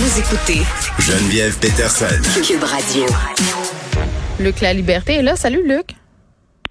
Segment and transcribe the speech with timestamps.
[0.00, 0.62] Vous écoutez
[0.98, 2.06] Geneviève Peterson.
[2.42, 3.04] Cube Radio.
[4.38, 5.36] Luc La Liberté est là.
[5.36, 5.94] Salut, Luc.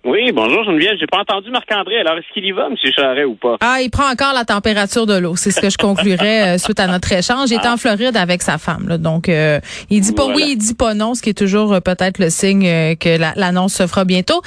[0.06, 0.94] Oui, bonjour Geneviève.
[0.98, 2.00] J'ai pas entendu Marc-André.
[2.00, 2.76] Alors, est-ce qu'il y va, M.
[2.96, 3.58] Charret, ou pas?
[3.60, 5.36] Ah, il prend encore la température de l'eau.
[5.36, 7.50] C'est ce que je conclurais euh, suite à notre échange.
[7.52, 8.88] Il était en Floride avec sa femme.
[8.88, 9.60] Là, donc, euh,
[9.90, 10.38] il dit pas Voilà.
[10.38, 13.18] oui, il dit pas non, ce qui est toujours euh, peut-être le signe euh, que
[13.20, 14.42] la- l'annonce se fera bientôt.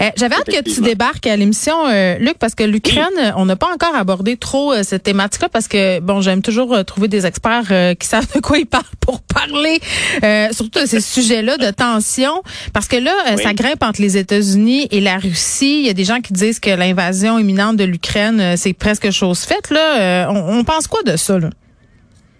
[0.00, 3.56] Euh, J'avais hâte que tu débarques à l'émission, euh, Luc, parce que l'Ukraine, on n'a
[3.56, 7.26] pas encore abordé trop euh, cette thématique-là, parce que, bon, j'aime toujours euh, trouver des
[7.26, 9.80] experts euh, qui savent de quoi ils parlent pour parler,
[10.24, 13.42] euh, surtout de ces sujets-là de tension, parce que là, euh, Oui.
[13.42, 15.80] ça grimpe entre les États-Unis et la Russie.
[15.80, 19.10] Il y a des gens qui disent que l'invasion imminente de l'Ukraine, euh, c'est presque
[19.10, 19.70] chose faite.
[19.70, 21.50] Là, Euh, on, on pense quoi de ça là?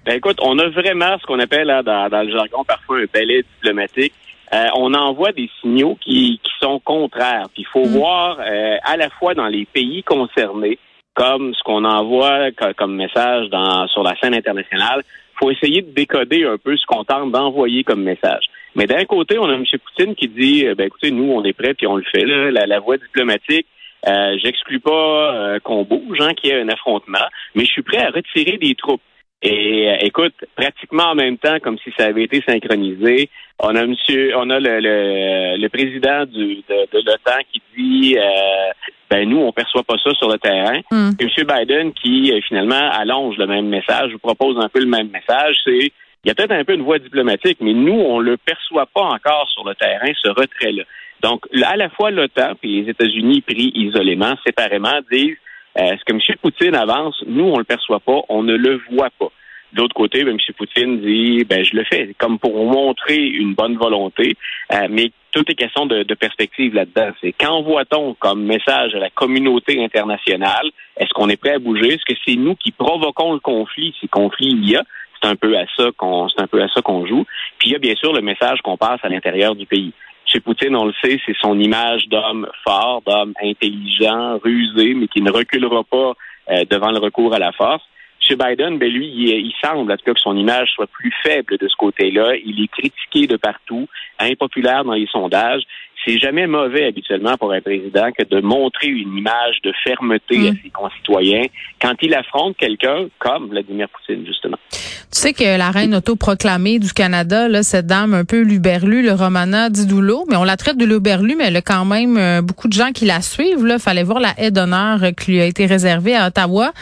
[0.06, 3.06] Ben, écoute, on a vraiment ce qu'on appelle là, dans, dans le jargon parfois un
[3.12, 4.12] balai diplomatique.
[4.52, 7.46] Euh, on envoie des signaux qui, qui sont contraires.
[7.54, 7.96] Puis il faut Mm.
[7.98, 10.78] voir euh, à la fois dans les pays concernés,
[11.14, 15.02] comme ce qu'on envoie co- comme message dans, sur la scène internationale,
[15.38, 18.44] faut essayer de décoder un peu ce qu'on tente d'envoyer comme message.
[18.74, 19.64] Mais d'un côté, on a M.
[19.84, 22.24] Poutine qui dit, euh, ben écoutez, nous, on est prêts puis on le fait.
[22.24, 23.66] Là, la, la voie diplomatique,
[24.06, 27.82] euh, j'exclus pas euh, qu'on bouge, hein, qu'il y ait un affrontement, mais je suis
[27.82, 29.00] prêt à retirer des troupes.
[29.42, 33.86] Et euh, écoute, pratiquement en même temps, comme si ça avait été synchronisé, on a
[33.86, 38.72] monsieur, on a le, le, le président du, de, de l'OTAN qui dit, euh,
[39.10, 40.80] ben nous, on perçoit pas ça sur le terrain.
[40.90, 41.10] Hmm.
[41.20, 41.46] Et M.
[41.46, 45.56] Biden qui euh, finalement allonge le même message, vous propose un peu le même message,
[45.64, 45.92] c'est
[46.24, 49.02] il y a peut-être un peu une voie diplomatique, mais nous, on le perçoit pas
[49.02, 50.84] encore sur le terrain, ce retrait-là.
[51.20, 55.36] Donc, à la fois l'OTAN et les États-Unis pris isolément, séparément, disent
[55.78, 56.36] euh, ce que M.
[56.40, 59.30] Poutine avance, nous, on le perçoit pas, on ne le voit pas.
[59.72, 60.54] De l'autre côté, ben, M.
[60.56, 64.36] Poutine dit ben je le fais, comme pour montrer une bonne volonté,
[64.72, 67.10] euh, mais tout est question de, de perspective là-dedans.
[67.20, 70.70] C'est qu'envoie-t-on comme message à la communauté internationale?
[70.96, 71.94] Est-ce qu'on est prêt à bouger?
[71.94, 74.84] Est-ce que c'est nous qui provoquons le conflit, si conflit il y a?
[75.20, 77.24] C'est un peu à ça qu'on c'est un peu à ça qu'on joue.
[77.58, 79.92] Puis il y a bien sûr le message qu'on passe à l'intérieur du pays.
[80.26, 85.22] Chez Poutine, on le sait, c'est son image d'homme fort, d'homme intelligent, rusé, mais qui
[85.22, 86.14] ne reculera pas
[86.50, 87.82] euh, devant le recours à la force.
[88.20, 91.12] Chez Biden, ben lui, il, il semble en tout cas que son image soit plus
[91.22, 92.36] faible de ce côté-là.
[92.36, 93.86] Il est critiqué de partout,
[94.18, 95.62] impopulaire dans les sondages.
[96.06, 100.46] C'est jamais mauvais habituellement pour un président que de montrer une image de fermeté Mm.
[100.46, 101.44] à ses concitoyens
[101.80, 104.56] quand il affronte quelqu'un comme Vladimir Poutine, justement.
[104.70, 109.12] Tu sais que la reine autoproclamée du Canada, là, cette dame un peu luberlue, le
[109.12, 112.66] Romana Didulo, mais on la traite de luberlue, mais elle a quand même euh, beaucoup
[112.66, 113.64] de gens qui la suivent.
[113.64, 116.72] Là, fallait voir la haie d'honneur qui lui a été réservée à Ottawa.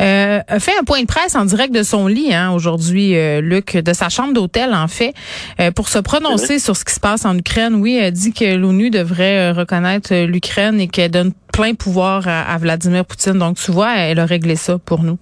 [0.00, 3.40] Euh, a fait un point de presse en direct de son lit hein, aujourd'hui, euh,
[3.40, 5.14] Luc, de sa chambre d'hôtel en fait,
[5.60, 7.76] euh, pour se prononcer sur ce qui se passe en Ukraine.
[7.76, 12.26] Oui, elle dit que l'ONU devrait euh, reconnaître euh, l'Ukraine et qu'elle donne plein pouvoir
[12.28, 13.38] à, à Vladimir Poutine.
[13.38, 15.18] Donc tu vois, elle a réglé ça pour nous.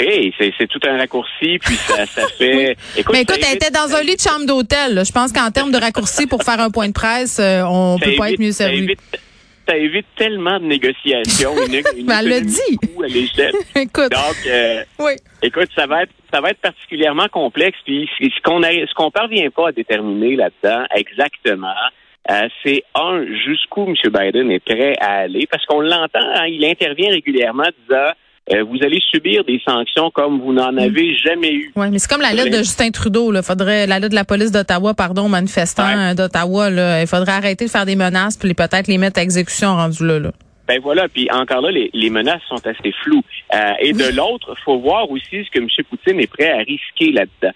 [0.00, 2.76] Hey, c'est c'est tout un raccourci, puis ça, ça fait.
[2.96, 5.02] Écoute, Mais écoute, ça elle était dans un lit de chambre d'hôtel.
[5.04, 8.04] Je pense qu'en termes de raccourci pour faire un point de presse, euh, on ça
[8.04, 8.84] peut pas être mieux ça servi.
[8.84, 9.00] évite-
[9.68, 11.52] Ça évite tellement de négociations.
[11.66, 12.78] Une, une Mais elle économie dit.
[12.96, 13.50] à.
[13.80, 15.12] Écoute, Donc, euh, oui.
[15.42, 17.78] écoute, ça va être ça va être particulièrement complexe.
[17.84, 21.74] Puis ce qu'on ce qu'on parvient pas à déterminer là-dedans exactement,
[22.30, 23.94] euh, c'est un jusqu'où M.
[24.12, 28.10] Biden est prêt à aller, parce qu'on l'entend, hein, il intervient régulièrement disant
[28.52, 31.72] euh, vous allez subir des sanctions comme vous n'en avez jamais eu.
[31.76, 33.30] Ouais, mais c'est comme la lettre de Justin Trudeau.
[33.30, 33.42] Là.
[33.42, 36.12] Faudrait la lettre de la police d'Ottawa, pardon, aux manifestants Ouais.
[36.12, 36.70] euh, d'Ottawa.
[37.02, 40.18] Il faudrait arrêter de faire des menaces puis peut-être les mettre à exécution rendu là.
[40.18, 40.30] là.
[40.66, 43.22] Ben voilà, puis encore là, les, les menaces sont assez floues.
[43.54, 45.68] Euh, et de l'autre, faut voir aussi ce que M.
[45.88, 47.54] Poutine est prêt à risquer là-dedans.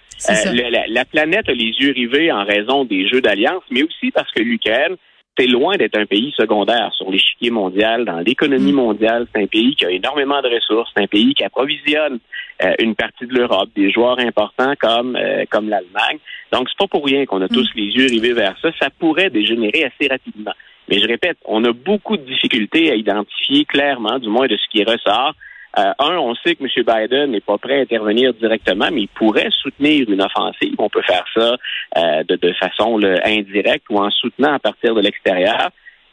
[0.52, 4.10] Le- la, la planète a les yeux rivés en raison des jeux d'alliance, mais aussi
[4.10, 4.96] parce que l'Ukraine,
[5.38, 8.76] c'est loin d'être un pays secondaire sur l'échiquier mondial, dans l'économie Mm.
[8.76, 9.26] mondiale.
[9.34, 12.18] C'est un pays qui a énormément de ressources, c'est un pays qui approvisionne
[12.64, 16.18] euh, une partie de l'Europe, des joueurs importants comme euh, comme l'Allemagne.
[16.52, 18.70] Donc c'est pas pour rien qu'on a tous les yeux rivés vers ça.
[18.80, 20.52] Ça pourrait dégénérer assez rapidement.
[20.88, 24.68] Mais je répète, on a beaucoup de difficultés à identifier clairement, du moins de ce
[24.70, 25.34] qui ressort.
[25.78, 26.68] Euh, un, on sait que M.
[26.76, 30.74] Biden n'est pas prêt à intervenir directement, mais il pourrait soutenir une offensive.
[30.78, 31.56] On peut faire ça
[31.96, 35.70] euh, de, de façon là, indirecte ou en soutenant à partir de l'extérieur.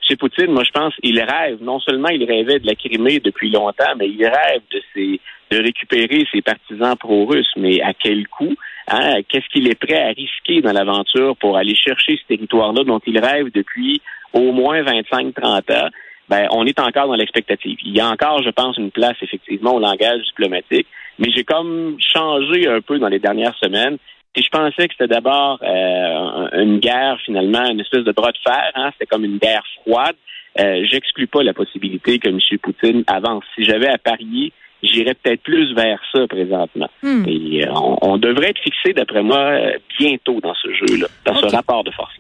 [0.09, 0.17] M.
[0.17, 1.61] Poutine, moi, je pense, il rêve.
[1.61, 5.19] Non seulement il rêvait de la Crimée depuis longtemps, mais il rêve de ses,
[5.51, 7.51] de récupérer ses partisans pro-russes.
[7.57, 8.56] Mais à quel coût?
[8.88, 9.21] Hein?
[9.27, 13.19] Qu'est-ce qu'il est prêt à risquer dans l'aventure pour aller chercher ce territoire-là dont il
[13.19, 14.01] rêve depuis
[14.33, 15.89] au moins 25-30 ans?
[16.29, 17.77] Ben, on est encore dans l'expectative.
[17.83, 20.87] Il y a encore, je pense, une place effectivement au langage diplomatique,
[21.17, 23.97] mais j'ai comme changé un peu dans les dernières semaines.
[24.35, 28.37] Et je pensais que c'était d'abord euh, une guerre finalement, une espèce de bras de
[28.37, 28.71] fer.
[28.75, 28.91] Hein?
[28.93, 30.15] C'était comme une guerre froide.
[30.59, 32.39] Euh, J'exclus pas la possibilité que M.
[32.61, 33.43] Poutine avance.
[33.55, 34.53] Si j'avais à parier,
[34.83, 36.89] j'irais peut-être plus vers ça présentement.
[37.01, 37.23] Hmm.
[37.27, 41.35] Et euh, on, on devrait être fixé, d'après moi, euh, bientôt dans ce jeu-là, dans
[41.35, 42.13] ce rapport de force.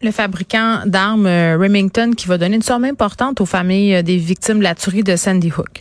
[0.00, 4.16] Le fabricant d'armes euh, Remington qui va donner une somme importante aux familles euh, des
[4.16, 5.80] victimes de la tuerie de Sandy Hook.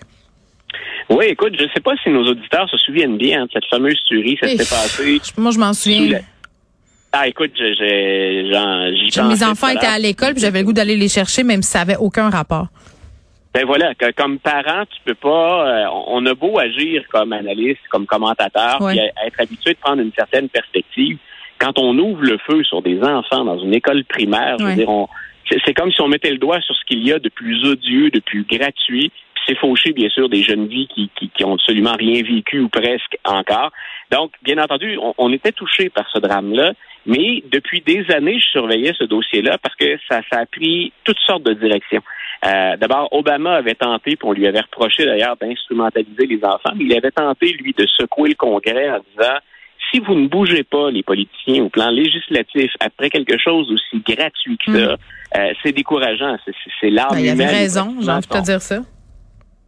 [1.10, 4.02] Oui, écoute, je ne sais pas si nos auditeurs se souviennent bien de cette fameuse
[4.08, 4.38] tuerie.
[4.42, 5.22] Ça Eh, s'est passé.
[5.38, 6.20] Moi, je m'en souviens.
[7.14, 8.50] Ah, écoute, j'y J'ai-
[9.22, 11.70] pensais Mes enfants étaient à l'école, puis j'avais le goût d'aller les chercher, même si
[11.72, 12.68] ça avait aucun rapport.
[13.54, 15.68] Ben voilà, que- comme parent, tu peux pas.
[15.68, 18.94] euh, on a beau agir comme analyste, comme commentateur, Ouais.
[18.96, 21.18] puis être habitué de prendre une certaine perspective.
[21.60, 24.76] Quand on ouvre le feu sur des enfants dans une école primaire, je veux Ouais.
[24.76, 25.08] dire, on-
[25.66, 28.10] c'est comme si on mettait le doigt sur ce qu'il y a de plus odieux,
[28.12, 29.12] de plus gratuit.
[29.34, 32.60] Puis c'est fauché, bien sûr, des jeunes vies qui, qui, qui ont absolument rien vécu
[32.60, 33.72] ou presque encore.
[34.12, 36.74] Donc, bien entendu, on, on était touché par ce drame-là,
[37.06, 41.20] mais depuis des années, je surveillais ce dossier-là parce que ça, ça a pris toutes
[41.20, 42.02] sortes de directions.
[42.46, 46.84] Euh, D'abord, Obama avait tenté, puis on lui avait reproché d'ailleurs d'instrumentaliser les enfants, mais
[46.86, 49.38] il avait tenté, lui, de secouer le Congrès en disant
[49.92, 54.58] si vous ne bougez pas, les politiciens, au plan législatif, après quelque chose aussi gratuit
[54.66, 54.96] que ça,
[55.38, 56.38] euh, c'est décourageant.
[56.82, 57.50] C'est- l'âme Ben, il avait humaine.
[57.56, 58.80] raison, j'ai envie de te dire ça.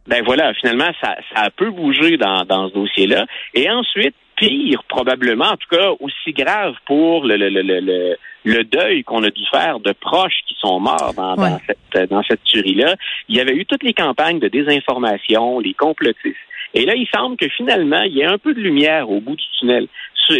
[0.06, 3.26] Ben voilà, finalement, ça, ça a peu bougé dans, dans ce dossier-là.
[3.54, 8.16] Et ensuite, pire, probablement, en tout cas, aussi grave pour le, le, le, le, le-
[8.42, 11.50] le deuil qu'on a dû faire de proches qui sont morts dans, Ouais.
[11.50, 12.96] dans cette, dans cette tuerie-là.
[13.28, 16.36] Il y avait eu toutes les campagnes de désinformation, les complotistes.
[16.74, 19.36] Et là, il semble que finalement, il y a un peu de lumière au bout
[19.36, 19.88] du tunnel.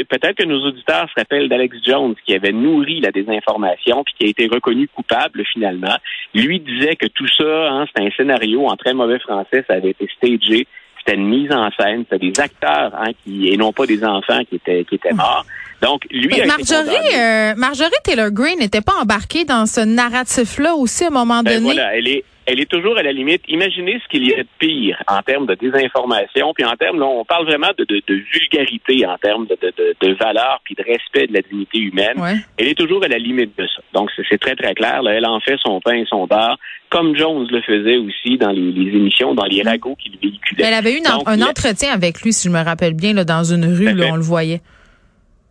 [0.08, 4.26] Peut-être que nos auditeurs se rappellent d'Alex Jones qui avait nourri la désinformation puis qui
[4.26, 5.96] a été reconnu coupable finalement.
[6.32, 9.90] Lui disait que tout ça, hein, c'était un scénario en très mauvais français, ça avait
[9.90, 10.68] été stagé,
[10.98, 14.44] c'était une mise en scène, c'était des acteurs hein, qui et non pas des enfants
[14.48, 15.44] qui étaient qui étaient morts.
[15.82, 21.04] Donc lui Mais Marjorie, euh, Marjorie Taylor Greene n'était pas embarquée dans ce narratif-là aussi
[21.04, 21.74] à un moment Ben donné.
[21.74, 23.42] voilà, elle est, elle est toujours à la limite.
[23.48, 27.06] Imaginez ce qu'il y a de pire en termes de désinformation, puis en termes, là,
[27.06, 30.74] on parle vraiment de, de, de vulgarité en termes de, de, de, de valeur puis
[30.74, 32.18] de respect de la dignité humaine.
[32.18, 32.36] Ouais.
[32.58, 33.82] Elle est toujours à la limite de ça.
[33.94, 35.02] Donc c'est très très clair.
[35.02, 36.58] Là, elle en fait son pain et son beurre,
[36.88, 40.64] comme Jones le faisait aussi dans les, les émissions, dans les ragots qu'il véhiculait.
[40.64, 43.44] Elle avait eu Donc, un entretien avec lui, si je me rappelle bien, là, dans
[43.44, 44.60] une rue, là, on le voyait.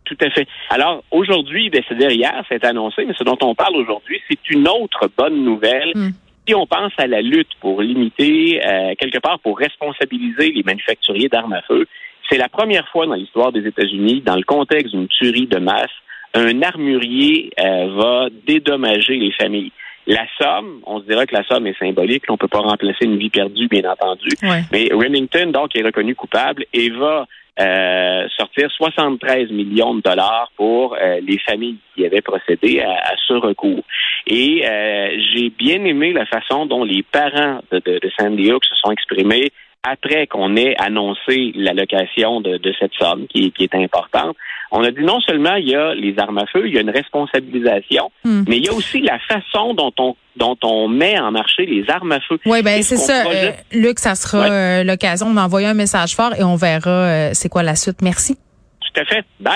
[0.04, 0.48] Tout à fait.
[0.70, 4.66] Alors, aujourd'hui, ben, c'est-à-dire hier, c'est annoncé, mais ce dont on parle aujourd'hui, c'est une
[4.68, 5.92] autre bonne nouvelle.
[5.94, 6.10] Hmm.
[6.50, 11.28] Si on pense à la lutte pour limiter, euh, quelque part, pour responsabiliser les manufacturiers
[11.28, 11.86] d'armes à feu,
[12.28, 15.92] c'est la première fois dans l'histoire des États-Unis, dans le contexte d'une tuerie de masse,
[16.34, 19.70] un armurier euh, va dédommager les familles.
[20.08, 23.04] La somme, on se dira que la somme est symbolique, on ne peut pas remplacer
[23.04, 24.62] une vie perdue, bien entendu, Ouais.
[24.72, 30.94] mais Remington, donc, est reconnu coupable et va euh, sortir 73 millions de dollars pour
[30.94, 33.82] euh, les familles qui avaient procédé à, ce recours.
[34.26, 38.64] Et euh, j'ai bien aimé la façon dont les parents de, de, de Sandy Hook
[38.64, 39.50] se sont exprimés
[39.82, 44.36] après qu'on ait annoncé l'allocation de, de cette somme qui, qui est importante.
[44.72, 46.80] On a dit non seulement il y a les armes à feu, il y a
[46.82, 48.44] une responsabilisation, Hmm.
[48.48, 51.88] mais il y a aussi la façon dont on dont on met en marché les
[51.90, 52.38] armes à feu.
[52.46, 53.24] Oui, ben c'est ça.
[53.26, 54.50] Euh, Luc, ça sera Ouais.
[54.50, 58.00] euh, l'occasion d'envoyer un message fort et on verra euh, c'est quoi la suite.
[58.02, 58.36] Merci.
[58.80, 59.24] Tout à fait.
[59.40, 59.48] Bye.